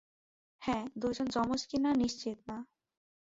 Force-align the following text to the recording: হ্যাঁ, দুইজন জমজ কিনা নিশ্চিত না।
হ্যাঁ, 0.61 0.83
দুইজন 0.97 1.27
জমজ 1.27 1.61
কিনা 1.65 1.91
নিশ্চিত 1.93 2.37
না। 2.47 2.57